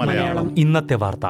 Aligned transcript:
മലയാളം. 0.00 0.58
ഇന്നത്തെ 0.58 0.94
വാർത്ത. 0.94 1.26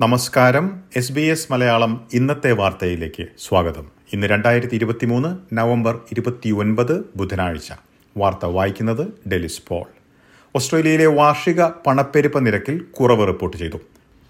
നമസ്കാരം. 0.00 0.80
എസ് 0.96 1.12
ബി 1.12 1.20
എസ് 1.20 1.52
മലയാളം 1.52 2.08
ഇന്നത്തെ 2.12 2.52
വാർത്തയിലേക്ക് 2.52 3.26
സ്വാഗതം. 3.38 3.86
ഇന്ന് 4.12 4.26
രണ്ടായിരത്തി 4.26 4.74
ഇരുപത്തിമൂന്ന് 4.74 5.56
നവംബർ 5.56 5.98
ഇരുപത്തിയൊൻപത് 6.12 7.04
ബുധനാഴ്ച. 7.16 7.72
വാർത്ത 8.16 8.44
വായിക്കുന്നത് 8.44 9.28
ഡെലിസ് 9.28 9.62
പോൾ. 9.68 9.97
ഓസ്ട്രേലിയയിലെ 10.56 11.06
വാർഷിക 11.06 11.62
പണപ്പെരുപ്പ 11.86 12.38
നിരക്കിൽ 12.38 12.80
കുറവ് 12.80 13.26
റിപ്പോർട്ട് 13.26 13.56
ചെയ്തു. 13.56 13.78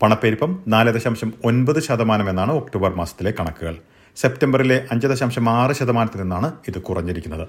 പണപ്പെരുപ്പം 0.03 0.59
നാല് 0.69 0.91
ദശാംശം 0.91 1.33
ഒൻപത് 1.45 1.81
ശതമാനം 1.83 2.31
എന്നാണ് 2.31 2.53
ഒക്ടോബർ 2.53 2.95
മാസത്തിലെ 2.95 3.31
കണക്കുകൾ. 3.41 3.77
സെപ്റ്റംബറിലെ 4.17 4.87
അഞ്ച് 4.93 5.07
ദശാംശം 5.07 5.51
ആറ് 5.51 5.73
ശതമാനത്തിൽ 5.73 6.21
നിന്നാണ് 6.21 6.53
ഇത് 6.69 6.79
കുറഞ്ഞിരിക്കുന്നത്. 6.79 7.49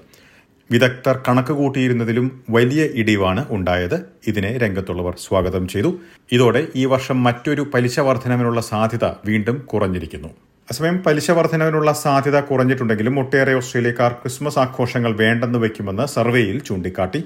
വിദഗ്ധർ 0.70 1.20
കണക്ക് 1.28 1.52
കൂട്ടിയിരുന്നതിലും 1.52 2.44
വലിയ 2.50 2.82
ഇടിവാണ് 2.94 3.46
ഉണ്ടായത്. 3.50 4.04
ഇതിനെ 4.26 4.58
രംഗത്തുള്ളവർ 4.58 5.14
സ്വാഗതം 5.18 5.68
ചെയ്തു. 5.68 5.90
ഇതോടെ 6.32 6.66
ഈ 6.76 6.84
വർഷം 6.84 7.22
മറ്റൊരു 7.22 7.62
പലിശ 7.74 8.00
വർധനവിനുള്ള 8.00 8.60
സാധ്യത 8.60 9.04
വീണ്ടും 9.24 9.58
കുറഞ്ഞിരിക്കുന്നു. 9.58 10.28
അസമയം 10.70 10.96
പലിശ 11.04 11.30
വർധനവിനുള്ള 11.36 11.90
സാധ്യത 12.00 12.38
കുറഞ്ഞിട്ടുണ്ടെങ്കിലും 12.48 13.14
ഒട്ടേറെ 13.20 13.52
ഓസ്ട്രേലിയക്കാർ 13.60 14.10
ക്രിസ്മസ് 14.20 14.58
ആഘോഷങ്ങൾ 14.64 15.12
വേണ്ടെന്ന് 15.20 15.58
വയ്ക്കുമെന്ന് 15.62 16.04
സർവേയിൽ 16.12 16.58
ചൂണ്ടിക്കാട്ടി. 16.68 17.20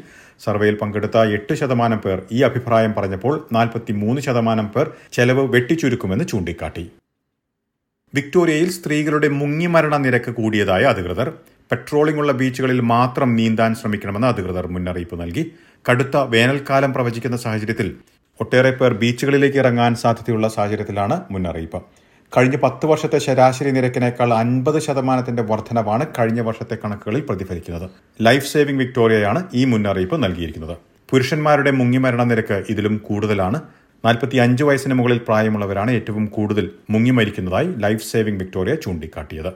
സർവേയിൽ 0.44 0.76
പങ്കെടുത്ത 0.82 1.16
എട്ട് 1.36 1.54
ശതമാനം 1.60 1.98
പേർ 2.04 2.18
ഈ 2.36 2.38
അഭിപ്രായം 2.48 2.92
പറഞ്ഞപ്പോൾ 2.98 3.34
നാൽപ്പത്തി 3.56 3.92
മൂന്ന് 4.02 4.20
ശതമാനം 4.26 4.68
പേർ 4.74 4.86
ചെലവ് 5.16 5.42
വെട്ടിച്ചുരുക്കുമെന്ന് 5.54 6.26
ചൂണ്ടിക്കാട്ടി. 6.32 6.84
വിക്ടോറിയയിൽ 8.14 8.70
സ്ത്രീകളുടെ 8.76 9.28
മുങ്ങിമരണ 9.40 9.96
നിരക്ക് 10.04 10.32
കൂടിയതായ 10.38 10.84
അധികൃതർ. 10.92 11.30
പെട്രോളിംഗ് 11.73 12.23
ഉള്ള 12.23 12.32
ബീച്ചുകളിൽ 12.40 12.80
മാത്രം 12.95 13.30
നീന്താൻ 13.40 13.74
ശ്രമിക്കണമെന്ന് 13.80 14.29
അധികൃതർ 14.29 14.66
മുന്നറിയിപ്പ് 14.76 15.18
നൽകി. 15.23 15.45
കടുത്ത 15.84 16.16
വേനൽക്കാലം 16.34 16.92
പ്രവചിക്കുന്ന 16.96 17.38
സാഹചര്യത്തിൽ 17.45 17.90
ഒട്ടേറെ 18.40 18.70
പേർ 18.70 18.92
ബീച്ചുകളിലേക്ക് 19.02 19.60
ഇറങ്ങാൻ 19.64 19.92
സാധ്യതയുള്ള 20.04 20.48
സാഹചര്യത്തിലാണ് 20.56 21.18
മുന്നറിയിപ്പ്. 21.34 21.80
കഴിഞ്ഞ 22.37 22.57
പത്ത് 22.63 22.87
വർഷത്തെ 22.90 23.18
ശരാശരി 23.24 23.71
നിരക്കിനേക്കാൾ 23.74 24.30
അൻപത് 24.35 24.79
ശതമാനത്തിന്റെ 24.87 25.43
വർധനവാണ് 25.51 26.04
കഴിഞ്ഞ 26.18 26.41
വർഷത്തെ 26.41 26.76
കണക്കുകളിൽ 26.85 27.23
പ്രതിഫലിക്കുന്നത്. 27.29 27.87
ലൈഫ് 28.26 28.49
സേവിംഗ് 28.52 28.80
വിക്ടോറിയയാണ് 28.82 29.41
ഈ 29.54 29.63
മുന്നറിയിപ്പ് 29.73 30.16
നൽകിയിരിക്കുന്നത്. 30.24 30.74
പുരുഷന്മാരുടെ 31.10 31.71
മുങ്ങിമരണ 31.80 32.23
നിരക്ക് 32.30 32.59
ഇതിലും 32.73 32.96
കൂടുതലാണ്. 33.07 33.60
നാൽപ്പത്തി 34.04 34.37
അഞ്ച് 34.37 34.65
വയസ്സിന് 34.65 34.95
മുകളിൽ 34.95 35.21
പ്രായമുള്ളവരാണ് 35.29 35.91
ഏറ്റവും 35.91 36.26
കൂടുതൽ 36.26 36.66
മുങ്ങിമരിക്കുന്നതായി 36.91 37.71
life 37.87 38.04
saving 38.10 38.43
Victoria 38.43 38.74
ചൂണ്ടിക്കാട്ടിയത്. 38.74 39.52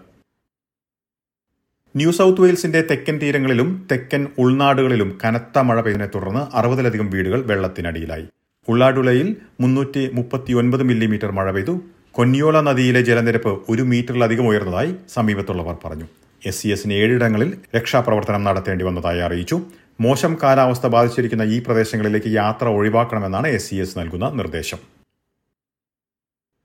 new 1.95 2.11
south 2.13 2.41
വെയിൽസിന്റെ 2.41 2.81
തെക്കൻ 2.91 3.19
തീരങ്ങളിലും 3.19 3.69
തെക്കൻ 3.93 4.23
ഉൾനാടുകളിലും 4.39 5.13
കനത്ത 5.25 5.59
മഴ 5.69 5.79
പെയ്തതിനെ 5.81 6.11
തുടർന്ന് 6.15 6.57
അറുപതിലധികം 6.57 7.11
വീടുകൾ 7.11 7.41
വെള്ളത്തിനടിയിലായി. 7.53 8.27
ഉള്ളാടുളയിൽ 8.69 9.29
മുന്നൂറ്റി 9.61 10.03
മുപ്പത്തിയൊൻപത് 10.15 10.83
മില്ലിമീറ്റർ 10.83 11.31
മഴ 11.39 11.51
പെയ്തു. 11.51 11.75
കൊന്യോല 12.19 12.61
നദിയിലെ 12.67 13.01
ജലനിരപ്പ് 13.07 13.51
ഒരു 13.73 13.83
മീറ്ററിലധികം 13.91 14.47
ഉയർന്നതായി 14.51 14.89
സമീപത്തുള്ളവർ 15.13 15.75
പറഞ്ഞു. 15.83 16.07
എസ് 16.43 16.59
സി 16.63 16.69
എസിന് 16.75 16.95
ഏഴിടങ്ങളിൽ 17.01 17.51
രക്ഷാപ്രവർത്തനം 17.77 18.43
നടത്തേണ്ടി 18.45 18.85
വന്നതായി 18.85 19.21
അറിയിച്ചു. 19.27 19.57
മോശം 20.01 20.33
കാലാവസ്ഥ 20.43 20.87
ബാധിച്ചിരിക്കുന്ന 20.95 21.45
ഈ 21.55 21.59
പ്രദേശങ്ങളിലേക്ക് 21.67 22.31
യാത്ര 22.35 22.67
ഒഴിവാക്കണമെന്നാണ് 22.79 23.49
എസ് 23.59 23.69
സി 23.71 23.77
എസ് 23.85 23.97
നൽകുന്ന 23.99 24.29
നിർദ്ദേശം. 24.41 24.81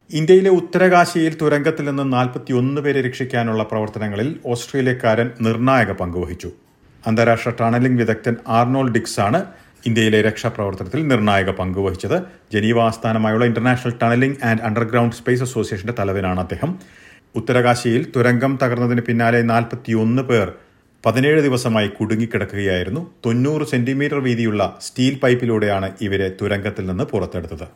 ഇന്ത്യയിലെ 0.10 0.54
ഉത്തരകാശിയിൽ 0.60 1.36
തുരങ്കത്തിൽ 1.42 1.86
നിന്ന് 1.90 2.08
നാൽപ്പത്തിയൊന്ന് 2.14 2.82
പേരെ 2.88 3.04
രക്ഷിക്കാനുള്ള 3.08 3.64
പ്രവർത്തനങ്ങളിൽ 3.64 4.32
ഓസ്ട്രേലിയക്കാരൻ 4.54 5.30
നിർണായക 5.48 5.92
പങ്കുവഹിച്ചു 6.02 6.52
അന്താരാഷ്ട്ര 7.04 7.54
ടണലിംഗ് 7.62 8.02
വിദഗ്ധൻ 8.04 8.38
ആർണോൾ 8.60 8.90
ഡിക്സ് 8.98 9.20
ആണ് 9.20 9.42
ഇന്ത്യയിലെ 9.86 10.22
രക്ഷാപ്രവർത്തനത്തിൽ 10.22 11.08
നിർണായക 11.08 11.50
പങ്കുവഹിച്ചത് 11.50 12.24
ജനീവ 12.54 12.82
ആസ്ഥാനമായുള്ള 12.82 13.46
international 13.46 13.94
tunnelling 14.04 14.38
and 14.44 14.62
underground 14.62 15.16
space 15.16 15.42
അസോസിയേഷന്റെ 15.42 15.94
തലവനാണ് 16.00 16.40
അദ്ദേഹം. 16.40 16.80
ഉത്തരകാശിയിൽ 17.36 18.12
തുരങ്കം 18.16 18.60
തകർന്നതിന് 18.64 19.02
പിന്നാലെ 19.02 19.42
നാൽപ്പത്തിയൊന്ന് 19.42 20.22
പേർ 20.22 20.54
പതിനേഴ് 21.06 21.42
ദിവസമായി 21.42 21.88
കുടുങ്ങിക്കിടക്കുകയായിരുന്നു. 21.88 23.12
തൊണ്ണൂറ് 23.26 23.68
സെന്റിമീറ്റർ 23.68 24.20
വീതിയുള്ള 24.20 24.78
സ്റ്റീൽ 24.82 25.20
പൈപ്പിലൂടെയാണ് 25.24 25.92
ഇവരെ 26.02 26.32
തുരങ്കത്തിൽ 26.42 26.86
നിന്ന് 26.86 27.04
പുറത്തെടുത്തത്. 27.04 27.68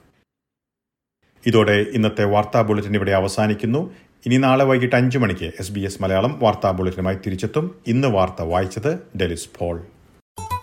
ഇതോടെ 1.45 1.85
ഇന്നത്തെ 1.93 2.23
വാർത്താ 2.23 2.61
ബുള്ളറ്റിൻ 2.61 2.95
ഇവിടെ 2.95 3.11
അവസാനിക്കുന്നു. 3.11 3.91
ഇനി 4.25 4.37
നാളെ 4.37 4.65
വൈകിട്ട് 4.65 4.95
അഞ്ചു 4.95 5.17
മണിക്ക് 5.17 5.51
എസ് 5.59 5.71
ബി 5.71 5.79
എസ് 5.79 6.01
മലയാളം 6.03 6.39
വാർത്താ 6.39 6.71
ബുള്ളറ്റിനുമായി 6.71 7.17
തിരിച്ചെത്തും. 7.25 7.75
ഇന്ന് 7.87 8.07
വാർത്ത 8.07 8.41
വായിച്ചത് 8.41 8.99
ഡെലിസ് 9.21 9.49
പോൾ. 9.59 9.81